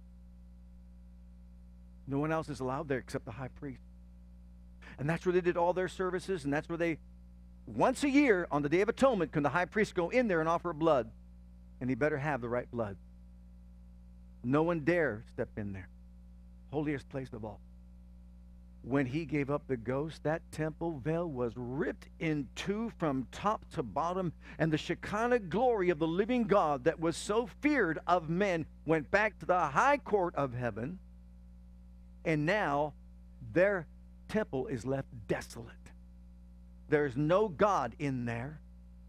[2.06, 3.82] No one else is allowed there except the high priest.
[4.98, 6.98] And that's where they did all their services, and that's where they
[7.66, 10.40] once a year, on the Day of Atonement, can the high priest go in there
[10.40, 11.10] and offer blood?
[11.80, 12.96] And he better have the right blood.
[14.44, 15.88] No one dare step in there.
[16.72, 17.60] Holiest place of all.
[18.82, 23.64] When he gave up the ghost, that temple veil was ripped in two from top
[23.74, 28.28] to bottom, and the Shekinah glory of the living God that was so feared of
[28.28, 30.98] men went back to the high court of heaven,
[32.24, 32.94] and now
[33.52, 33.86] their
[34.28, 35.81] temple is left desolate.
[36.92, 38.60] There's no God in there,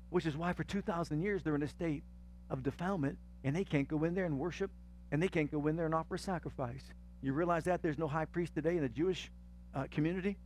[0.10, 2.02] which is why for 2,000 years they're in a state
[2.50, 4.72] of defilement and they can't go in there and worship
[5.12, 6.82] and they can't go in there and offer sacrifice.
[7.22, 9.30] You realize that there's no high priest today in the Jewish
[9.76, 10.38] uh, community?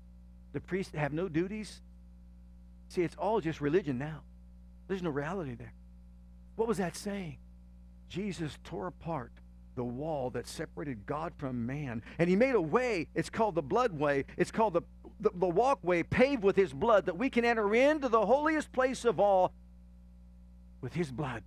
[0.54, 1.84] The priests have no duties.
[2.88, 4.23] See, it's all just religion now.
[4.88, 5.76] There's no reality there.
[6.56, 7.38] What was that saying?
[8.10, 9.32] Jesus tore apart
[9.78, 12.02] the wall that separated God from man.
[12.17, 13.08] And he made a way.
[13.15, 14.26] It's called the blood way.
[14.36, 14.82] It's called the,
[15.20, 19.06] the, the, walkway paved with his blood that we can enter into the holiest place
[19.06, 19.52] of all
[20.82, 21.44] with his blood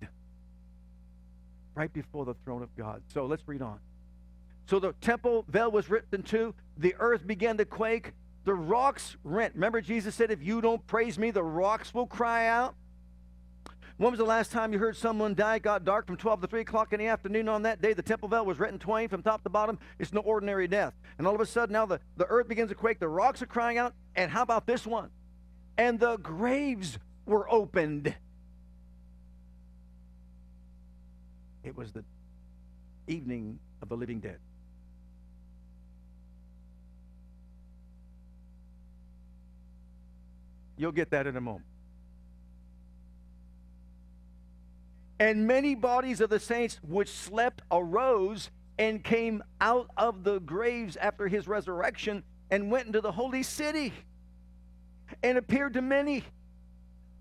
[1.75, 3.01] right before the throne of God.
[3.07, 3.79] So let's read on.
[4.65, 6.53] So the temple veil was ripped in two.
[6.77, 8.13] The earth began to quake.
[8.43, 9.53] The rocks rent.
[9.55, 12.75] Remember, Jesus said, If you don't praise me, the rocks will cry out.
[14.01, 15.57] When was the last time you heard someone die?
[15.57, 17.93] It got dark from 12 to 3 o'clock in the afternoon on that day.
[17.93, 19.77] The temple veil was rent in twain from top to bottom.
[19.99, 20.95] It's no ordinary death.
[21.19, 22.97] And all of a sudden, now the, the earth begins to quake.
[22.97, 23.93] The rocks are crying out.
[24.15, 25.11] And how about this one?
[25.77, 28.15] And the graves were opened.
[31.63, 32.03] It was the
[33.05, 34.39] evening of the living dead.
[40.75, 41.65] You'll get that in a moment.
[45.21, 50.97] And many bodies of the saints which slept arose and came out of the graves
[50.97, 53.93] after his resurrection and went into the holy city
[55.21, 56.23] and appeared to many.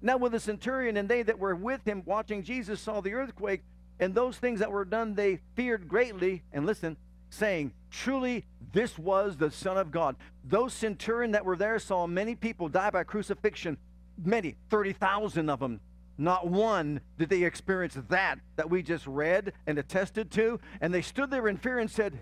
[0.00, 3.60] Now, when the centurion and they that were with him watching Jesus saw the earthquake
[3.98, 6.42] and those things that were done, they feared greatly.
[6.54, 6.96] And listen,
[7.28, 10.16] saying, Truly, this was the Son of God.
[10.42, 13.76] Those centurion that were there saw many people die by crucifixion,
[14.24, 15.80] many, 30,000 of them.
[16.20, 20.60] Not one did they experience that that we just read and attested to.
[20.82, 22.20] And they stood there in fear and said,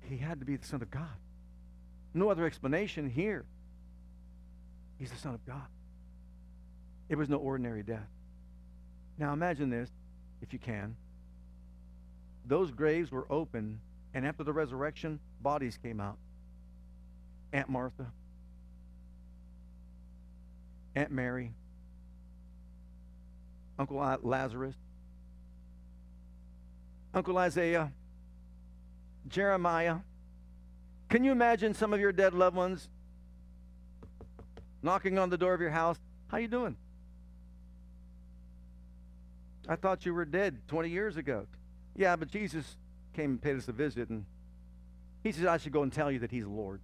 [0.00, 1.16] He had to be the Son of God.
[2.12, 3.44] No other explanation here.
[4.98, 5.68] He's the Son of God.
[7.08, 8.08] It was no ordinary death.
[9.16, 9.88] Now imagine this,
[10.40, 10.96] if you can.
[12.44, 13.80] Those graves were open,
[14.12, 16.18] and after the resurrection, bodies came out.
[17.52, 18.10] Aunt Martha,
[20.96, 21.52] Aunt Mary,
[23.82, 24.76] Uncle Lazarus,
[27.12, 27.92] Uncle Isaiah,
[29.26, 29.96] Jeremiah.
[31.08, 32.88] Can you imagine some of your dead loved ones
[34.84, 35.98] knocking on the door of your house?
[36.28, 36.76] How you doing?
[39.68, 41.48] I thought you were dead 20 years ago.
[41.96, 42.76] Yeah, but Jesus
[43.14, 44.26] came and paid us a visit, and
[45.24, 46.80] he said, I should go and tell you that he's Lord.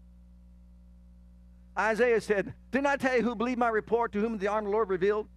[1.78, 4.70] Isaiah said, Didn't I tell you who believed my report, to whom the arm of
[4.72, 5.28] the Lord revealed?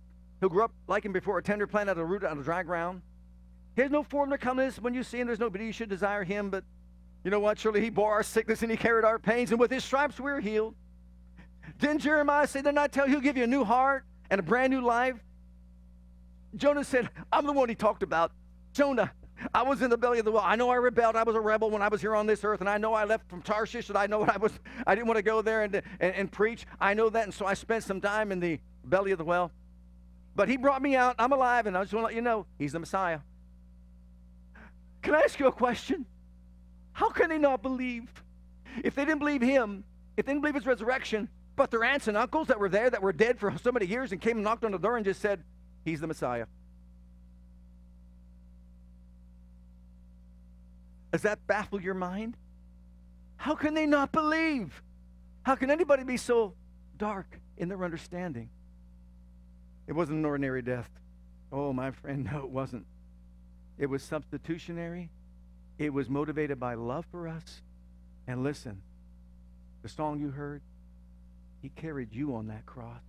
[0.42, 2.64] Who grow up like him before a tender plant out of root out of dry
[2.64, 3.02] ground.
[3.76, 5.28] He has no form or comeliness when you see him.
[5.28, 6.66] There's nobody you should desire him, but
[7.24, 7.60] you know what?
[7.60, 10.32] Surely he bore our sickness and he carried our pains, and with his stripes we
[10.32, 10.76] are healed.
[11.80, 14.44] Didn't Jeremiah say, Didn't I tell you he'll give you a new heart and a
[14.44, 15.16] brand new life?
[16.56, 18.32] Jonah said, I'm the one he talked about.
[18.74, 19.12] Jonah,
[19.54, 20.44] I was in the belly of the well.
[20.46, 21.16] I know I rebelled.
[21.16, 23.06] I was a rebel when I was here on this earth, and I know I
[23.06, 24.52] left from Tarshish, and I know I was.
[24.86, 26.66] I didn't want to go there and, and, and preach.
[26.80, 29.52] I know that, and so I spent some time in the belly of the whale.
[30.36, 31.15] But he brought me out.
[31.20, 33.20] I'm alive, and I just want to let you know he's the Messiah.
[35.02, 36.06] Can I ask you a question?
[36.94, 38.10] How can they not believe?
[38.84, 39.84] If they didn't believe him,
[40.15, 43.02] if they didn't believe his resurrection, but their aunts and uncles that were there that
[43.02, 45.22] were dead for so many years and came and knocked on the door and just
[45.22, 45.44] said,
[45.84, 46.46] He's the Messiah.
[51.12, 52.38] Does that baffle your mind?
[53.36, 54.82] How can they not believe?
[55.44, 56.54] How can anybody be so
[56.98, 58.50] dark in their understanding?
[59.88, 60.89] It wasn't an ordinary death.
[61.52, 62.86] Oh, my friend, no, it wasn't.
[63.78, 65.10] It was substitutionary.
[65.78, 67.62] It was motivated by love for us.
[68.28, 68.82] And listen,
[69.82, 70.62] the song you heard,
[71.62, 73.02] he carried you on that cross.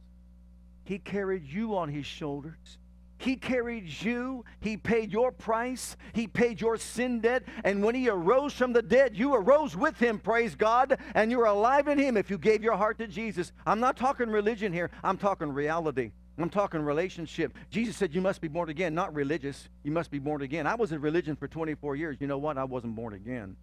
[0.84, 2.78] He carried you on his shoulders.
[3.18, 4.44] He carried you.
[4.60, 5.96] He paid your price.
[6.12, 7.44] He paid your sin debt.
[7.62, 10.98] And when he arose from the dead, you arose with him, praise God.
[11.14, 13.52] And you're alive in him if you gave your heart to Jesus.
[13.64, 16.10] I'm not talking religion here, I'm talking reality.
[16.38, 17.56] I'm talking relationship.
[17.70, 19.68] Jesus said you must be born again, not religious.
[19.84, 20.66] You must be born again.
[20.66, 22.16] I was in religion for 24 years.
[22.20, 22.56] You know what?
[22.56, 23.56] I wasn't born again.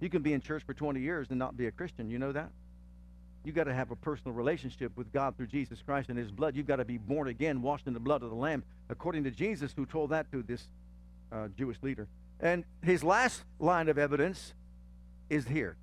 [0.00, 2.08] You can be in church for 20 years and not be a Christian.
[2.08, 2.50] You know that?
[3.44, 6.54] You got to have a personal relationship with God through Jesus Christ and His blood.
[6.54, 9.30] You've got to be born again, washed in the blood of the Lamb, according to
[9.30, 10.68] Jesus, who told that to this
[11.32, 12.06] uh, Jewish leader.
[12.40, 14.54] And his last line of evidence
[15.28, 15.76] is here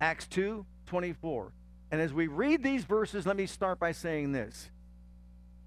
[0.00, 1.52] Acts 2 24.
[1.90, 4.70] And as we read these verses, let me start by saying this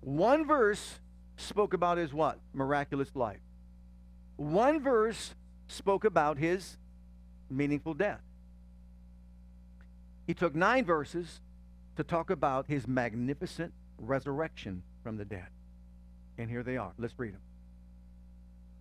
[0.07, 0.99] one verse
[1.35, 2.39] spoke about his what?
[2.53, 3.41] Miraculous life.
[4.37, 5.35] One verse
[5.67, 6.77] spoke about his
[7.49, 8.21] meaningful death.
[10.25, 11.41] He took nine verses
[11.97, 15.47] to talk about his magnificent resurrection from the dead.
[16.37, 16.93] And here they are.
[16.97, 17.41] Let's read them.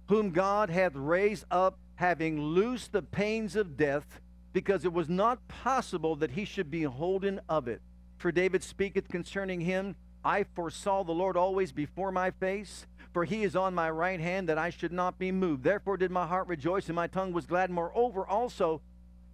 [0.08, 4.20] Whom God hath raised up, having loosed the pains of death,
[4.52, 7.82] because it was not possible that he should be holden of it.
[8.16, 13.44] For David speaketh concerning him, I foresaw the Lord always before my face, for he
[13.44, 15.62] is on my right hand, that I should not be moved.
[15.62, 17.70] Therefore did my heart rejoice, and my tongue was glad.
[17.70, 18.80] Moreover, also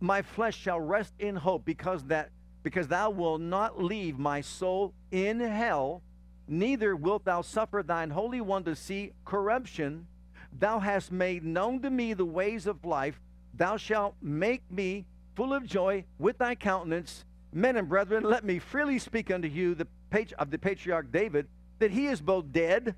[0.01, 2.29] my flesh shall rest in hope, because that
[2.63, 6.03] because thou wilt not leave my soul in hell,
[6.47, 10.07] neither wilt thou suffer thine holy one to see corruption.
[10.57, 13.19] Thou hast made known to me the ways of life.
[13.55, 17.25] Thou shalt make me full of joy with thy countenance.
[17.51, 19.89] Men and brethren, let me freely speak unto you the
[20.39, 21.49] of the patriarch David,
[21.79, 22.95] that he is both dead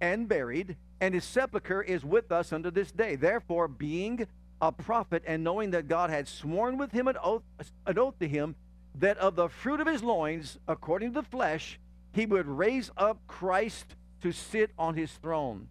[0.00, 3.16] and buried, and his sepulchre is with us unto this day.
[3.16, 4.26] Therefore, being
[4.60, 7.42] a prophet, and knowing that God had sworn with him an oath,
[7.86, 8.54] an oath to him,
[8.94, 11.80] that of the fruit of his loins, according to the flesh,
[12.12, 15.68] he would raise up Christ to sit on his throne.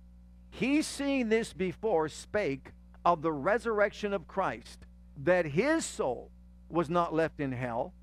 [0.49, 2.71] He, seeing this before, spake
[3.05, 4.85] of the resurrection of Christ,
[5.23, 6.29] that his soul
[6.69, 7.93] was not left in hell,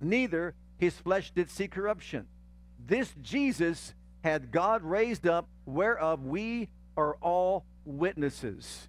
[0.00, 2.26] neither his flesh did see corruption.
[2.84, 3.92] This Jesus
[4.24, 8.88] had God raised up, whereof we are all witnesses.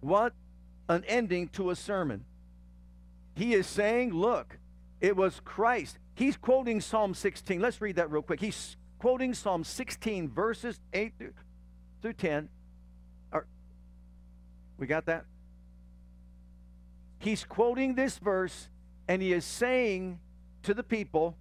[0.00, 0.32] What
[0.88, 2.24] an ending to a sermon.
[3.34, 4.58] He is saying, look,
[5.02, 5.98] it was Christ.
[6.14, 7.60] He's quoting Psalm 16.
[7.60, 8.40] Let's read that real quick.
[8.40, 11.12] He's quoting Psalm 16, verses 8
[12.00, 12.48] through 10.
[14.78, 15.26] we got that?
[17.18, 18.70] He's quoting this verse,
[19.06, 20.18] and he is saying
[20.62, 21.36] to the people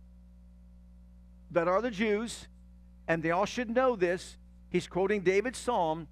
[1.52, 2.48] that are the Jews,
[3.08, 4.38] and they all should know this.
[4.70, 6.08] He's quoting David's psalm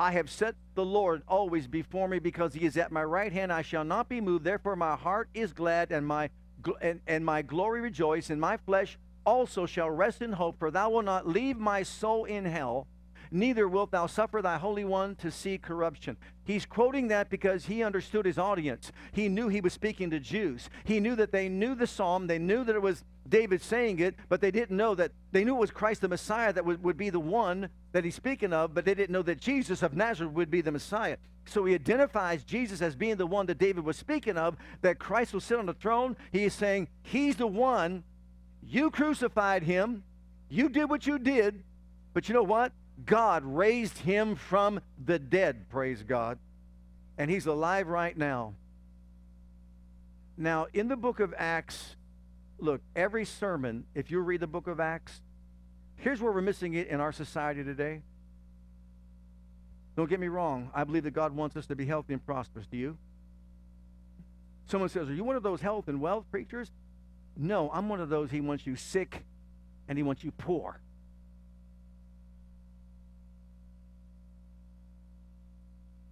[0.00, 3.52] I have set the Lord always before me because he is at my right hand.
[3.52, 4.44] I shall not be moved.
[4.44, 6.30] Therefore, my heart is glad and my,
[6.80, 10.58] and, and my glory rejoice, and my flesh also shall rest in hope.
[10.58, 12.86] For thou wilt not leave my soul in hell,
[13.30, 16.16] neither wilt thou suffer thy Holy One to see corruption.
[16.44, 18.92] He's quoting that because he understood his audience.
[19.12, 20.68] He knew he was speaking to Jews.
[20.84, 24.16] He knew that they knew the psalm, they knew that it was David saying it,
[24.28, 26.96] but they didn't know that they knew it was Christ the Messiah that would, would
[26.96, 30.32] be the one that he's speaking of, but they didn't know that Jesus of Nazareth
[30.32, 31.16] would be the Messiah.
[31.46, 35.32] So he identifies Jesus as being the one that David was speaking of, that Christ
[35.32, 36.16] will sit on the throne.
[36.32, 38.04] He is saying, He's the one.
[38.62, 40.04] You crucified him.
[40.48, 41.62] You did what you did.
[42.12, 42.72] But you know what?
[43.04, 46.38] God raised him from the dead, praise God.
[47.18, 48.54] And he's alive right now.
[50.36, 51.96] Now, in the book of Acts,
[52.58, 55.20] look, every sermon, if you read the book of Acts,
[55.96, 58.02] here's where we're missing it in our society today.
[59.96, 60.70] Don't get me wrong.
[60.74, 62.66] I believe that God wants us to be healthy and prosperous.
[62.66, 62.96] Do you?
[64.66, 66.70] Someone says, Are you one of those health and wealth preachers?
[67.36, 69.24] No, I'm one of those he wants you sick
[69.88, 70.80] and he wants you poor.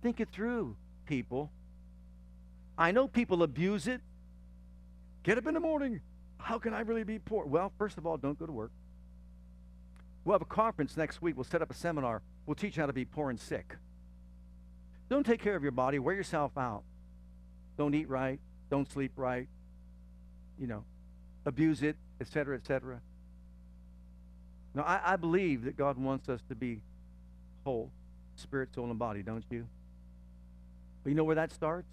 [0.03, 1.51] Think it through, people.
[2.77, 4.01] I know people abuse it.
[5.25, 6.01] Get up in the morning.
[6.39, 7.45] How can I really be poor?
[7.45, 8.71] Well, first of all, don't go to work.
[10.25, 11.37] We'll have a conference next week.
[11.37, 12.23] We'll set up a seminar.
[12.47, 13.77] We'll teach you how to be poor and sick.
[15.09, 15.99] Don't take care of your body.
[15.99, 16.83] Wear yourself out.
[17.77, 18.39] Don't eat right.
[18.71, 19.49] Don't sleep right.
[20.59, 20.85] You know,
[21.47, 23.01] abuse it, etc., etc.
[24.75, 26.83] Now, I, I believe that God wants us to be
[27.65, 27.91] whole,
[28.37, 29.67] spirit, soul, and body, don't you?
[31.03, 31.89] But you know where that starts?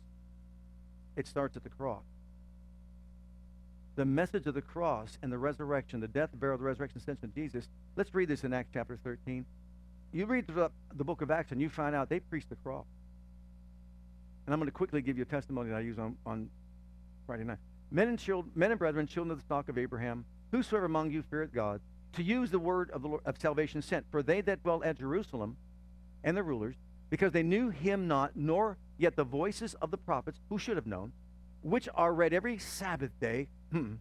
[1.16, 2.04] It starts at the cross
[3.96, 7.36] the message of the cross and the resurrection, the death, burial, the resurrection, ascension of
[7.36, 7.70] Jesus.
[7.96, 9.46] Let's read this in Acts chapter 13.
[10.12, 12.86] You read the, the book of Acts and you find out they preached the cross.
[14.46, 16.50] And I'm going to quickly give you a testimony that I use on, on
[17.26, 17.58] Friday night.
[17.90, 21.24] Men and, children, men and brethren, children of the stock of Abraham, whosoever among you
[21.24, 21.80] feareth God,
[22.14, 24.06] to use the word of, the Lord, of salvation sent.
[24.12, 25.58] For they that dwell at Jerusalem
[26.24, 26.76] and the rulers,
[27.10, 30.88] because they knew him not, nor yet the voices of the prophets, who should have
[30.88, 31.12] known,
[31.62, 33.94] which are read every Sabbath day, hmm,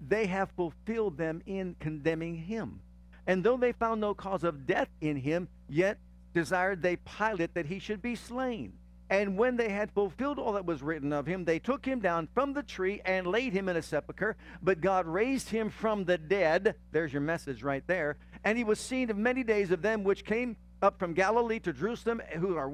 [0.00, 2.80] they have fulfilled them in condemning him.
[3.26, 5.98] And though they found no cause of death in him, yet
[6.32, 8.72] desired they Pilate that he should be slain.
[9.10, 12.28] And when they had fulfilled all that was written of him, they took him down
[12.32, 14.36] from the tree and laid him in a sepulchre.
[14.62, 16.76] But God raised him from the dead.
[16.92, 18.18] There's your message right there.
[18.44, 21.72] And he was seen of many days of them which came up from Galilee to
[21.72, 22.70] Jerusalem, who are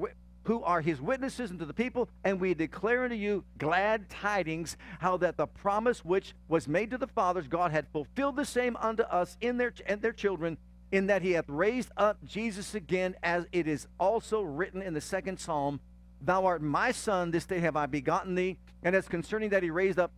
[0.47, 5.17] who are his witnesses unto the people, and we declare unto you glad tidings, how
[5.17, 9.03] that the promise which was made to the fathers, God had fulfilled the same unto
[9.03, 10.57] us in their and their children,
[10.89, 15.01] in that he hath raised up Jesus again, as it is also written in the
[15.01, 15.81] second psalm,
[16.21, 18.57] Thou art my son, this day have I begotten thee.
[18.83, 20.11] And as concerning that he raised up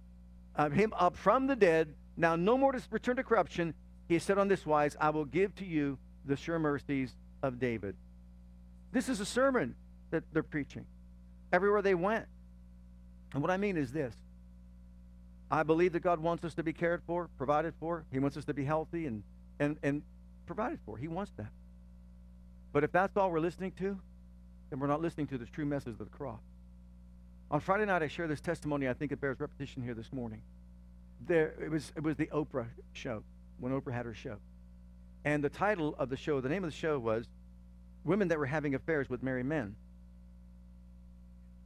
[0.56, 1.96] uh, him up from the dead.
[2.16, 3.74] Now no more to return to corruption.
[4.08, 7.96] He said on this wise, I will give to you the sure mercies of David.
[8.92, 9.76] This is a sermon
[10.12, 10.86] that they're preaching
[11.52, 12.26] everywhere they went.
[13.34, 14.16] And what I mean is this
[15.52, 18.06] I believe that God wants us to be cared for, provided for.
[18.12, 19.24] He wants us to be healthy and,
[19.60, 20.04] and, and
[20.46, 20.98] provided for.
[20.98, 21.52] He wants that.
[22.72, 24.00] But if that's all we're listening to,
[24.70, 26.42] then we're not listening to the true message of the cross.
[27.50, 28.88] On Friday night, I shared this testimony.
[28.88, 30.42] I think it bears repetition here this morning.
[31.26, 33.24] There, it was it was the Oprah show
[33.60, 34.38] when Oprah had her show,
[35.26, 37.28] and the title of the show, the name of the show was
[38.06, 39.76] "Women That Were Having Affairs with Married Men."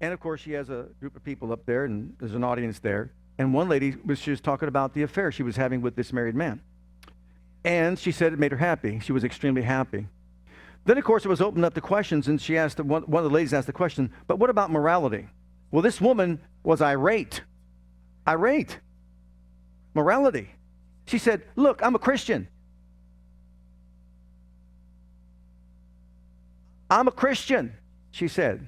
[0.03, 2.77] And of course, she has a group of people up there, and there's an audience
[2.79, 3.13] there.
[3.37, 6.35] And one lady was just talking about the affair she was having with this married
[6.35, 6.59] man,
[7.63, 8.99] and she said it made her happy.
[8.99, 10.07] She was extremely happy.
[10.83, 13.31] Then, of course, it was opened up to questions, and she asked one, one of
[13.31, 15.29] the ladies asked the question, "But what about morality?"
[15.71, 17.41] Well, this woman was irate.
[18.27, 18.81] Irate.
[19.93, 20.49] Morality.
[21.05, 22.49] She said, Look, I'm a Christian.
[26.89, 27.73] I'm a Christian,
[28.11, 28.67] she said.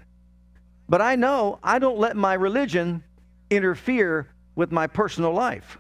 [0.88, 3.04] But I know I don't let my religion
[3.50, 5.78] interfere with my personal life.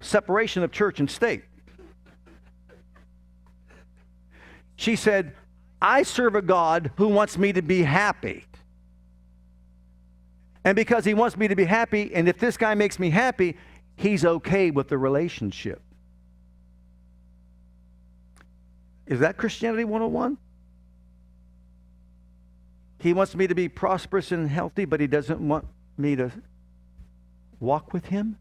[0.00, 1.44] Separation of church and state.
[4.76, 5.34] She said,
[5.80, 8.44] I serve a God who wants me to be happy.
[10.64, 13.56] And because he wants me to be happy, and if this guy makes me happy,
[13.96, 15.82] he's okay with the relationship.
[19.06, 20.38] Is that Christianity 101?
[22.98, 25.66] He wants me to be prosperous and healthy, but he doesn't want
[25.96, 26.32] me to
[27.60, 28.38] walk with him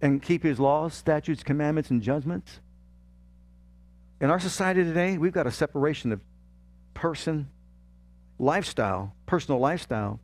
[0.00, 2.60] and keep his laws, statutes, commandments, and judgments.
[4.20, 6.20] In our society today, we've got a separation of
[6.94, 7.48] person,
[8.38, 10.20] lifestyle, personal lifestyle,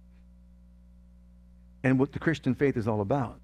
[1.82, 3.40] and what the Christian faith is all about.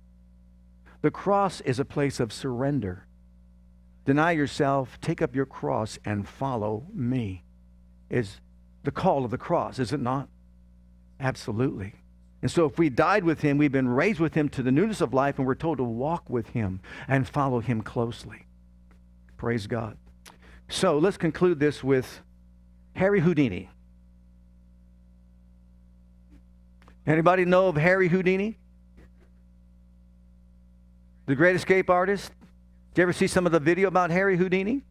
[1.00, 3.06] The cross is a place of surrender.
[4.04, 7.44] Deny yourself, take up your cross, and follow me.
[8.10, 8.40] Is
[8.84, 10.28] the call of the cross, is it not?
[11.20, 11.94] Absolutely.
[12.42, 15.00] And so, if we died with him, we've been raised with him to the newness
[15.00, 18.46] of life, and we're told to walk with him and follow him closely.
[19.36, 19.96] Praise God.
[20.68, 22.20] So, let's conclude this with
[22.96, 23.70] Harry Houdini.
[27.06, 28.58] Anybody know of Harry Houdini?
[31.26, 32.32] The great escape artist?
[32.94, 34.82] Did you ever see some of the video about Harry Houdini?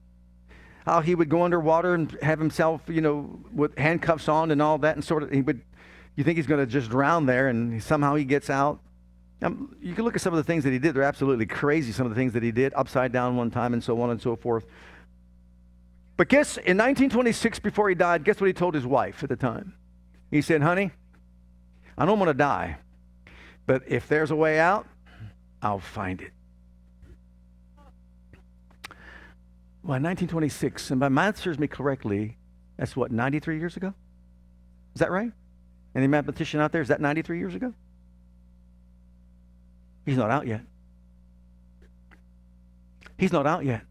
[0.86, 4.78] How he would go underwater and have himself, you know, with handcuffs on and all
[4.80, 5.62] that, and sort of, he would,
[6.16, 8.80] you think he's going to just drown there, and somehow he gets out.
[9.44, 10.96] Um, you can look at some of the things that he did.
[10.96, 13.84] They're absolutely crazy, some of the things that he did, upside down one time, and
[13.84, 14.66] so on and so forth.
[16.18, 19.36] But guess, in 1926, before he died, guess what he told his wife at the
[19.36, 19.74] time?
[20.30, 20.92] He said, honey,
[21.98, 22.78] I don't want to die,
[23.66, 24.88] but if there's a way out,
[25.62, 26.32] I'll find it.
[29.84, 32.38] Well, 1926, and my math serves me correctly,
[32.78, 33.94] that's what, 93 years ago?
[34.94, 35.32] Is that right?
[35.96, 37.74] Any mathematician out there, is that 93 years ago?
[40.06, 40.62] He's not out yet.
[43.18, 43.82] He's not out yet.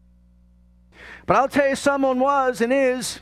[1.25, 3.19] But I'll tell you, someone was and is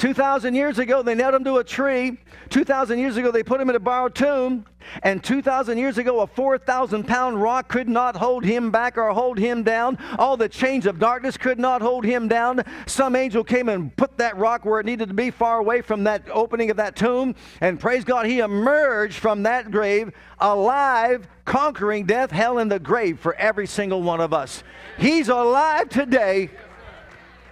[0.00, 2.16] 2,000 years ago, they nailed him to a tree.
[2.48, 4.64] 2,000 years ago, they put him in a borrowed tomb.
[5.02, 9.38] And 2,000 years ago, a 4,000 pound rock could not hold him back or hold
[9.38, 9.98] him down.
[10.18, 12.64] All the chains of darkness could not hold him down.
[12.86, 16.04] Some angel came and put that rock where it needed to be, far away from
[16.04, 17.34] that opening of that tomb.
[17.60, 23.20] And praise God, he emerged from that grave alive, conquering death, hell, and the grave
[23.20, 24.62] for every single one of us.
[24.96, 26.48] He's alive today.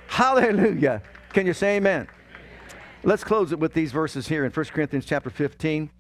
[0.07, 1.03] Hallelujah.
[1.35, 2.09] Can you say amen?
[3.05, 5.91] Let's close it with these verses here in 1 Corinthians chapter 15.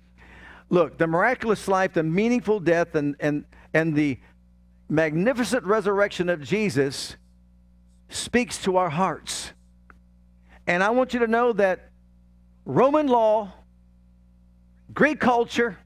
[0.69, 4.19] Look, the miraculous life, the meaningful death, and, and, and the
[4.89, 7.17] magnificent resurrection of Jesus
[8.09, 9.53] speaks to our hearts.
[10.67, 11.91] And I want you to know that
[12.65, 13.53] Roman law,
[14.93, 15.79] Greek culture,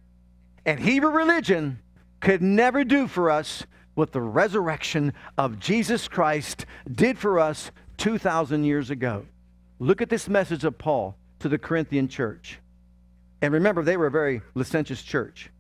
[0.65, 1.79] and Hebrew religion
[2.21, 8.65] could never do for us what the resurrection of Jesus Christ did for us 2,000
[8.65, 9.27] years ago.
[9.83, 12.61] Look at this message of Paul to the Corinthian church.
[13.41, 15.51] And remember, they were a very licentious church.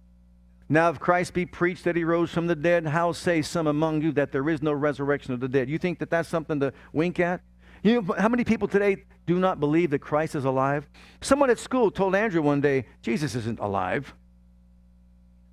[0.68, 4.00] Now, if Christ be preached that he rose from the dead, how say some among
[4.00, 5.68] you that there is no resurrection of the dead?
[5.68, 7.40] You think that that's something to wink at?
[7.82, 10.86] You know, how many people today do not believe that Christ is alive?
[11.20, 14.14] Someone at school told Andrew one day, Jesus isn't alive.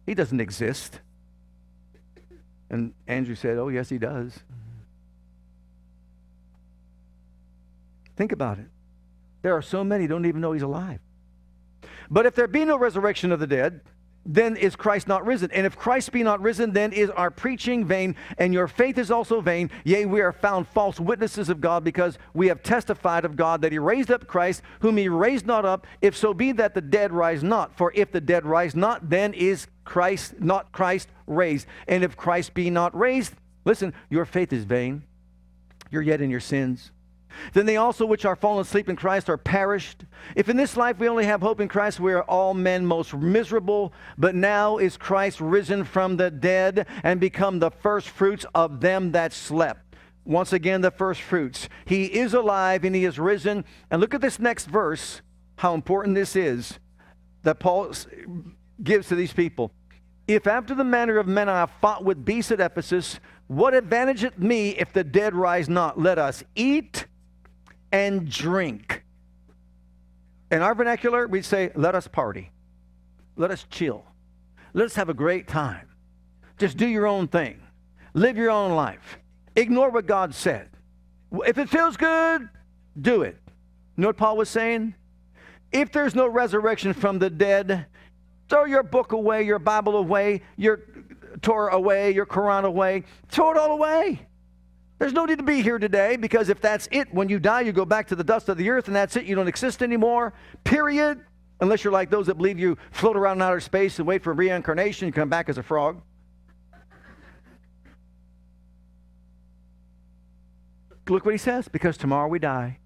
[0.05, 0.99] He doesn't exist.
[2.70, 4.43] And Andrew said, Oh, yes, he does.
[8.20, 8.65] Think about it.
[9.43, 10.99] There are so many don't even know he's alive.
[12.09, 13.80] But if there be no resurrection of the dead,
[14.26, 15.49] then is Christ not risen.
[15.53, 19.09] And if Christ be not risen, then is our preaching vain, and your faith is
[19.09, 19.72] also vain.
[19.86, 23.72] Yea, we are found false witnesses of God, because we have testified of God that
[23.72, 27.13] he raised up Christ, whom he raised not up, if so be that the dead
[27.13, 27.78] rise not.
[27.78, 31.67] For if the dead rise not, then is Christ not Christ raised.
[31.88, 35.03] And if Christ be not raised, listen, your faith is vain.
[35.89, 36.91] You're yet in your sins.
[37.53, 40.05] Then they also which are fallen asleep in Christ are perished.
[40.36, 43.13] If in this life we only have hope in Christ, we are all men most
[43.13, 43.93] miserable.
[44.17, 49.11] But now is Christ risen from the dead and become the first fruits of them
[49.13, 49.95] that slept.
[50.25, 51.69] Once again, the first fruits.
[51.86, 53.65] He is alive and he is risen.
[53.89, 55.21] And look at this next verse,
[55.57, 56.80] how important this is
[57.43, 57.93] that Paul
[58.84, 59.71] gives to these people.
[60.27, 64.38] If after the manner of men I have fought with beasts at Ephesus, what advantageth
[64.38, 65.99] me if the dead rise not?
[65.99, 67.07] Let us eat
[67.91, 69.03] and drink.
[70.51, 72.51] In our vernacular, we'd say, let us party.
[73.35, 74.05] Let us chill.
[74.73, 75.87] Let us have a great time.
[76.57, 77.61] Just do your own thing.
[78.13, 79.19] Live your own life.
[79.55, 80.69] Ignore what God said.
[81.31, 82.49] If it feels good,
[82.99, 83.37] do it.
[83.95, 84.95] You know what Paul was saying?
[85.71, 87.85] If there's no resurrection from the dead,
[88.49, 90.81] throw your book away, your Bible away, your
[91.41, 93.03] Torah away, your Quran away.
[93.29, 94.27] Throw it all away.
[95.00, 97.72] There's no need to be here today because if that's it, when you die, you
[97.72, 99.26] go back to the dust of the earth and that's it.
[99.26, 100.34] You don't exist anymore,
[100.66, 101.22] period.
[101.62, 104.34] Unless you're like those that believe you float around in outer space and wait for
[104.34, 106.02] reincarnation and come back as a frog.
[111.08, 112.78] Look what he says because tomorrow we die.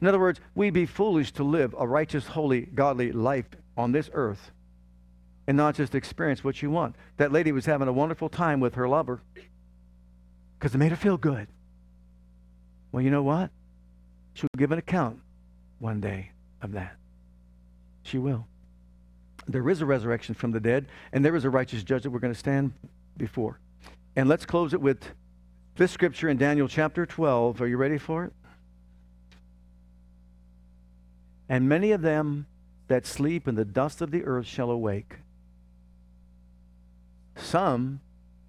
[0.00, 3.46] In other words, we'd be foolish to live a righteous, holy, godly life
[3.76, 4.52] on this earth
[5.46, 6.94] and not just experience what you want.
[7.16, 9.20] That lady was having a wonderful time with her lover
[10.60, 11.48] because it made her feel good.
[12.92, 13.50] Well, you know what?
[14.34, 15.18] She'll give an account
[15.78, 16.96] one day of that.
[18.02, 18.46] She will.
[19.48, 22.18] There is a resurrection from the dead, and there is a righteous judge that we're
[22.18, 22.74] going to stand
[23.16, 23.58] before.
[24.14, 25.02] And let's close it with
[25.76, 27.62] this scripture in Daniel chapter 12.
[27.62, 28.32] Are you ready for it?
[31.48, 32.46] And many of them
[32.88, 35.16] that sleep in the dust of the earth shall awake,
[37.34, 38.00] some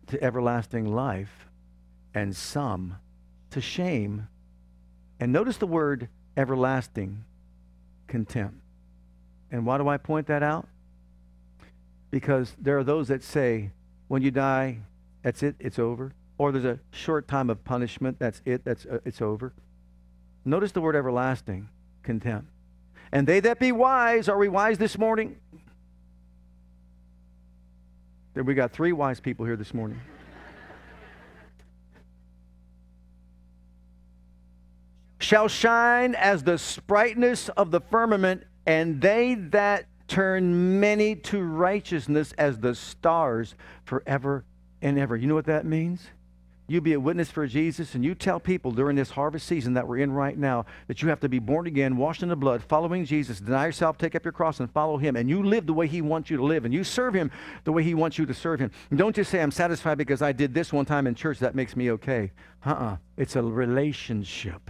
[0.07, 1.47] to everlasting life,
[2.13, 2.97] and some
[3.51, 4.27] to shame.
[5.19, 7.23] And notice the word everlasting
[8.07, 8.55] contempt.
[9.51, 10.67] And why do I point that out?
[12.09, 13.71] Because there are those that say,
[14.07, 14.79] when you die,
[15.23, 16.13] that's it, it's over.
[16.37, 19.53] Or there's a short time of punishment, that's it, that's uh, it's over.
[20.43, 21.69] Notice the word everlasting
[22.03, 22.47] contempt.
[23.11, 25.37] And they that be wise, are we wise this morning?
[28.33, 29.99] We got three wise people here this morning.
[35.31, 42.33] Shall shine as the sprightness of the firmament, and they that turn many to righteousness
[42.37, 43.55] as the stars
[43.85, 44.43] forever
[44.81, 45.15] and ever.
[45.15, 46.05] You know what that means?
[46.67, 49.87] You be a witness for Jesus, and you tell people during this harvest season that
[49.87, 52.61] we're in right now that you have to be born again, washed in the blood,
[52.61, 55.15] following Jesus, deny yourself, take up your cross, and follow Him.
[55.15, 57.31] And you live the way He wants you to live, and you serve Him
[57.63, 58.69] the way He wants you to serve Him.
[58.89, 61.55] And don't just say, I'm satisfied because I did this one time in church, that
[61.55, 62.33] makes me okay.
[62.65, 62.83] Uh uh-uh.
[62.83, 62.97] uh.
[63.15, 64.69] It's a relationship.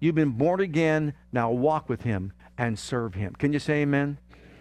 [0.00, 1.14] You've been born again.
[1.32, 3.34] Now walk with him and serve him.
[3.38, 4.18] Can you say amen?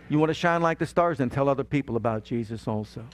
[0.09, 3.05] You want to shine like the stars and tell other people about Jesus also.